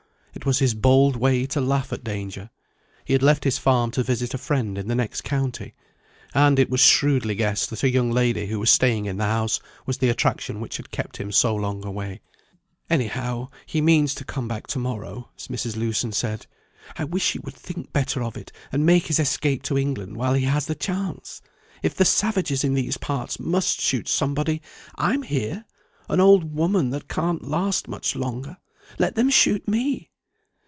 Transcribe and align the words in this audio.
It 0.33 0.45
was 0.45 0.59
his 0.59 0.73
bold 0.73 1.17
way 1.17 1.45
to 1.47 1.61
laugh 1.61 1.93
at 1.93 2.03
danger. 2.05 2.49
He 3.05 3.13
had 3.13 3.21
left 3.21 3.43
his 3.43 3.59
farm 3.59 3.91
to 3.91 4.01
visit 4.01 4.33
a 4.33 4.39
friend 4.39 4.75
in 4.75 4.87
the 4.87 4.95
next 4.95 5.21
county; 5.21 5.75
and 6.33 6.57
it 6.57 6.69
was 6.69 6.79
shrewdly 6.79 7.35
guessed 7.35 7.69
that 7.69 7.83
a 7.83 7.91
young 7.91 8.09
lady 8.09 8.47
who 8.47 8.57
was 8.59 8.71
staying 8.71 9.05
in 9.05 9.17
the 9.17 9.25
house 9.25 9.59
was 9.85 9.99
the 9.99 10.09
attraction 10.09 10.59
which 10.59 10.77
had 10.77 10.89
kept 10.89 11.17
him 11.17 11.31
so 11.31 11.53
long 11.53 11.85
away. 11.85 12.21
"Anyhow, 12.89 13.49
he 13.67 13.81
means 13.81 14.15
to 14.15 14.25
come 14.25 14.47
back 14.47 14.65
to 14.67 14.79
morrow," 14.79 15.29
Mrs. 15.37 15.75
Lewson 15.75 16.11
said. 16.11 16.47
"I 16.97 17.03
wish 17.03 17.33
he 17.33 17.39
would 17.39 17.53
think 17.53 17.93
better 17.93 18.23
of 18.23 18.35
it, 18.35 18.51
and 18.71 18.83
make 18.85 19.07
his 19.07 19.19
escape 19.19 19.61
to 19.63 19.77
England 19.77 20.17
while 20.17 20.33
he 20.33 20.45
has 20.45 20.65
the 20.65 20.75
chance. 20.75 21.41
If 21.83 21.93
the 21.93 22.05
savages 22.05 22.63
in 22.63 22.73
these 22.73 22.97
parts 22.97 23.39
must 23.39 23.79
shoot 23.79 24.07
somebody, 24.07 24.63
I'm 24.95 25.21
here 25.21 25.65
an 26.09 26.19
old 26.19 26.55
woman 26.55 26.89
that 26.91 27.09
can't 27.09 27.47
last 27.47 27.87
much 27.87 28.15
longer. 28.15 28.57
Let 28.97 29.13
them 29.15 29.29
shoot 29.29 29.67
me." 29.67 30.07